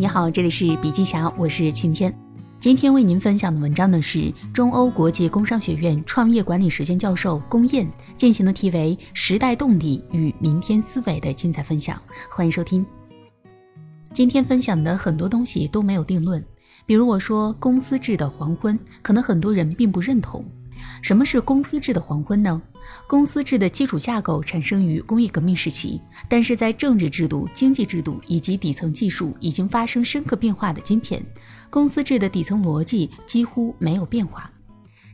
[0.00, 2.10] 你好，这里是笔记侠，我是晴天。
[2.58, 7.86] 今天为您分享的文章呢是中欧国际工商学院创业管理实践教授龚燕
[8.16, 12.00] 进行的题为“时代动力与明天思维”的精彩分享，
[12.30, 12.82] 欢迎收听。
[14.10, 16.42] 今天分享的很多东西都没有定论，
[16.86, 20.42] 比如我说公司制的黄昏，可能很多人并不认同。
[21.02, 22.60] 什么是公司制的黄昏呢？
[23.06, 31.24] 公司制的基础架构产生于工业革命时期，但是在政治制度、经济制度以及底层技术已经发生深刻变化的今天，
[31.70, 34.50] 公司制的底层逻辑几乎没有变化。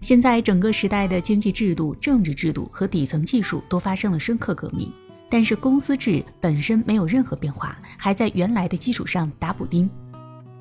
[0.00, 4.92] 现在整个时代的经济制度、政治制度和底层技术都发生了深刻革命，
[5.30, 9.88] 但是公司制本身没有任何变化，还在原来的基础上打补丁。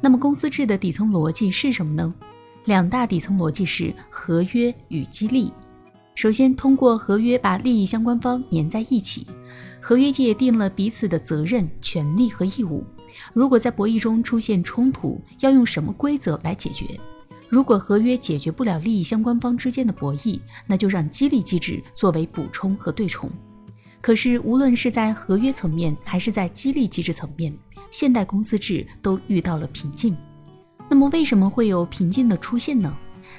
[0.00, 2.14] 那么公司制的底层逻辑是什么呢？
[2.64, 5.52] 两大底层逻辑是合约与激励。
[6.14, 9.26] 首先，通过合约把利益相关方粘在一起，
[9.80, 12.84] 合约界定了彼此的责任、权利和义务。
[13.32, 16.86] 如果在博弈中出现冲突，要用什么规则来解决？
[17.48, 23.30] 如果合约解决不了利益相关方之间的博弈，那就让激励机制作为补充和对冲。
[24.00, 27.56] 可是，无论是在合约层面还是在激励机制层面，
[27.90, 30.16] 现代公司制都遇到了瓶颈。
[30.88, 32.96] 那么为什么会有瓶颈的出现呢？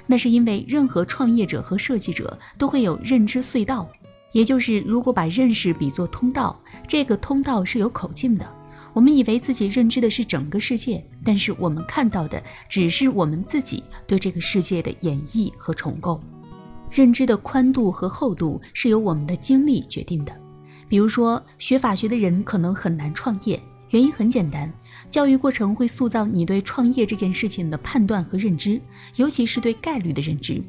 [0.07, 3.87] 那是因为任何创业者和设计者都会有认知隧道，
[4.33, 8.45] 也就是如果把认识比作通道，这个通道是有口径的。
[8.93, 16.21] 我们以为自己认知的是整个世界，但是我们看到的只是我们自己对这个世界的演绎和重构。
[16.89, 20.33] 认知的宽度和厚度是由我们的经历决定的。
[20.87, 23.59] 比如说，学法学的人可能很难创业。
[23.95, 24.69] 原因很简单，
[25.09, 28.81] 教育过程会塑造你对创业这件事情的判断和认知，
[29.15, 30.61] 尤其是对概率的认知。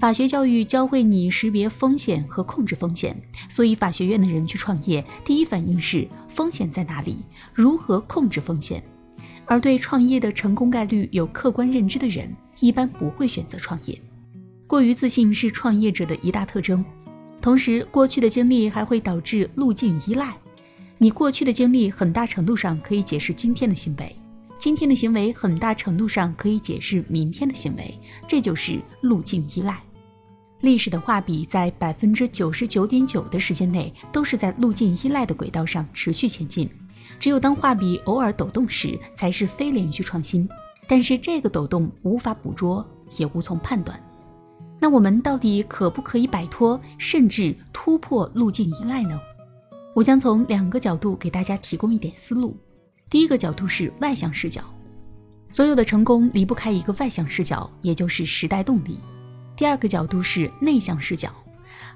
[0.00, 3.16] 法学教育教会你识别风险和控制风险，
[3.48, 7.18] 所以法学院的人去创业，第一反应是风险在哪里，
[7.54, 8.82] 如何控制风险。
[9.44, 13.96] 而对创业的成功概率有客观认知的人，一般不会选择创业。
[14.66, 16.84] 过于自信是创业者的一大特征，
[17.40, 20.36] 同时过去的经历还会导致路径依赖。
[20.98, 24.16] 你过去的经历很大程度上可以解释今天的行为，
[24.56, 29.78] 今天的行为很大程度上可以解释明天的行为，这就是路径依赖。
[30.60, 36.68] 历史的画笔在百分之九十九点九的时间内都是在路径依赖的轨道上持续前进，
[37.20, 40.48] 只有当画笔偶尔抖动时，才是非连续创新。
[40.88, 44.02] 但是这个抖动无法捕捉，也无从判断。
[44.80, 49.20] 那我们到底可不可以摆脱甚至突破路径依赖呢？
[49.96, 52.54] 我将从两个角度给大家提供一点思路。
[53.08, 54.62] 第一个角度是外向视角，
[55.48, 58.98] 所有的成功离不开一个外向视角，也就是时代动力。
[59.56, 61.32] 第二个角度是内向视角，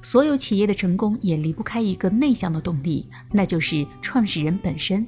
[0.01, 5.07] 所有企业的成功也离不开一个内向的动力，那就是创始人本身，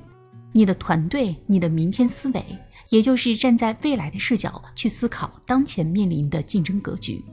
[0.53, 2.45] 你的团队，你的明天思维，
[2.91, 7.25] 也就是站在未来的视角去思考当前面临的竞争格局。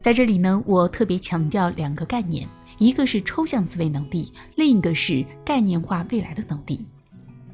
[0.00, 2.48] 在这里呢，我特别强调两个概念。
[2.78, 6.84] 一个是抽象思维能力，另一个是概念化未来的能力。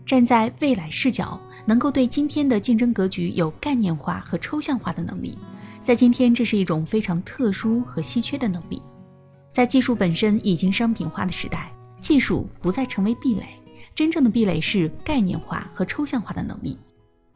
[0.06, 5.36] 站在未来视角，能够对今天的竞争格局有概念化和抽象化的能力，
[5.80, 8.82] 在今天这是一种非常特殊和稀缺的能力。
[9.50, 13.46] 在技术本身已经商品化的时代，技术不再成为壁垒，
[13.94, 16.76] 真正的壁垒是概念化和抽象化的能力。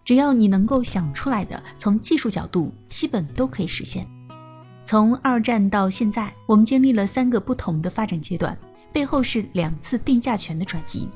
[0.04, 4.06] 只要你能够想出来的，从技术角度基本都可以实现。
[4.88, 8.56] 从二战到现在，我们经历了三个不同的发展阶段，
[8.90, 11.06] 背后是两次定价权的转移。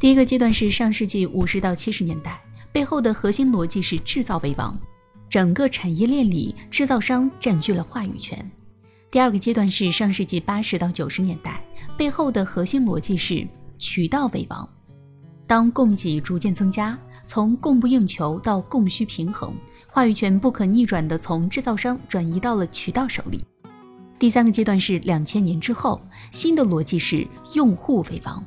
[0.00, 2.40] 第一个阶段是上世纪五十到七十年代，
[2.72, 4.76] 背后的核心逻辑是制造为王，
[5.30, 8.50] 整个产业链里制造商占据了话语权。
[9.12, 11.62] 第二个阶段是上世纪八十到九十年代，
[11.96, 13.46] 背后的核心逻辑是
[13.78, 14.68] 渠道为王，
[15.46, 16.98] 当供给逐渐增加，
[17.28, 19.52] 从供不应求到供需平衡。
[19.86, 23.44] 话语权不可逆转地从制造商转移到了渠道手里。
[24.18, 26.00] 第三个阶段是两千年之后，
[26.32, 28.42] 新的逻辑是用户为王。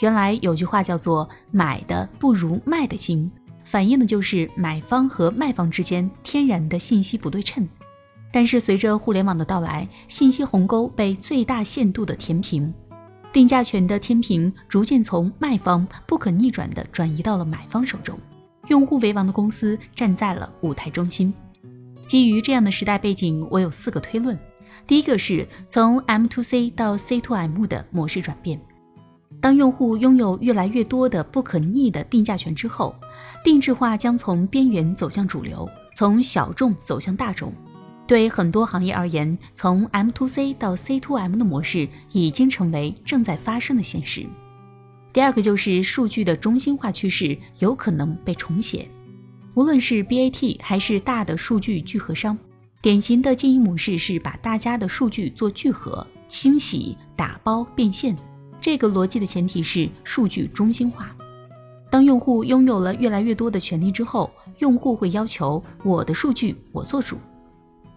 [0.00, 3.28] 原来有句话叫做“买的不如卖的精”，
[3.64, 7.68] 反映的就是买方和卖方之间天然的信息不对称。
[8.32, 12.72] 但是随着互联网的到来，信息鸿沟被最大限度的填平，
[13.32, 18.18] 定价权的天平逐渐从卖方不可逆转地转移到了买方手中。
[18.68, 21.32] 用户为王的公司站在了舞台中心。
[22.06, 24.38] 基于这样的时代背景，我有四个推论。
[24.86, 28.60] 第一个是从 M to C 到 C to M 的模式转变。
[29.40, 32.94] 当用户拥有越来越多的不可逆的定价权之后，
[33.44, 37.52] 定制化将从边缘走向主流，从小众走向大众。
[38.06, 44.24] 对很多行业而言，从 M to C 到 C to M 的模式已经成为正在发生的现实。
[45.12, 48.88] 第二个就是数据的中心化趋势有可能被重写。
[49.54, 52.38] 无论是 BAT 还是大的数据聚合商，
[52.82, 58.14] 典型的经营模式是把大家的数据做聚合、清洗、打包、变现。
[58.60, 61.16] 这个逻辑的前提是数据中心化。
[61.90, 67.16] 当用户拥有了越来越多的权利之后，用户会要求我的数据我做主。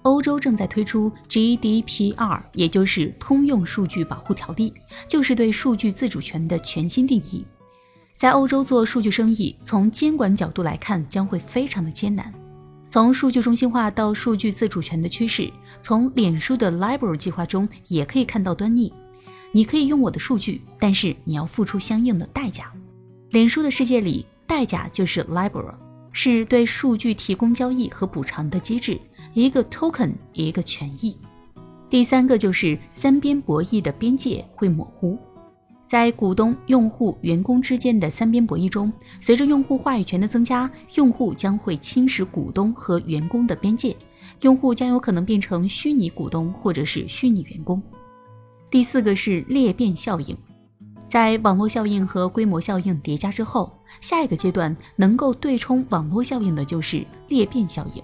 [0.04, 4.74] 欧洲正在推出 GDPR，也就是通用数据保护条例，
[5.08, 7.46] 就是对数据自主权的全新定义。
[8.16, 12.34] 在欧洲做数据生意，从监管角度来看，将会非常的艰难。
[12.88, 18.92] 从数据中心化到数据自主权的趋势，从脸书的 Library 计划中也可以看到端倪。
[19.52, 22.72] 你可以用我的数据，但是你要付出相应的代价。
[23.30, 25.76] 脸书的世界里，代价就是 Library，
[26.12, 29.00] 是对数据提供交易和补偿的机制，
[29.34, 31.16] 一个 token，一个权益。
[31.90, 35.18] 第三个就是三边博弈的边界会模糊。
[35.86, 43.96] 在股东、用户、员工之间的三边博弈中，随着用户话语权的增加，用户将会侵蚀股东和员工的边界，
[44.42, 47.82] 用户将有可能变成虚拟股东或者是虚拟员工。
[48.70, 50.38] 第四个是裂变效应，
[51.08, 58.04] 在网络效应和规模效应叠加之后，下一个阶段能够对冲网络效应的就是裂变效应。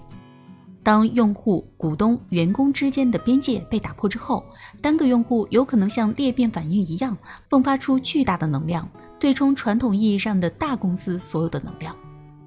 [0.86, 4.44] 当用户、股东、员工之间的边界被打破之后，
[4.80, 7.18] 单个用户有可能像裂变反应一样，
[7.50, 8.88] 迸发出巨大的能量，
[9.18, 11.96] 对冲传统意义上的大公司所有的能量。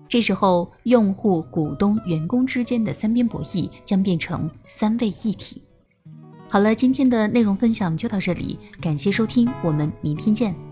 [0.08, 5.62] 这时候，用户、股东、员工之间的三边博弈将变成三位一体。
[6.48, 10.69] 好了，今天的内容分享就到这里，感谢收听，我们明天见。